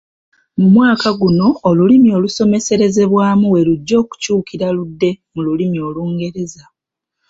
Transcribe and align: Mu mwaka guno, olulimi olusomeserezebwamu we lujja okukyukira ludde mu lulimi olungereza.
Mu 0.59 0.67
mwaka 0.75 1.07
guno, 1.21 1.47
olulimi 1.69 2.09
olusomeserezebwamu 2.17 3.45
we 3.53 3.59
lujja 3.67 3.95
okukyukira 4.03 4.67
ludde 4.77 5.11
mu 5.33 5.41
lulimi 5.45 5.77
olungereza. 5.87 6.63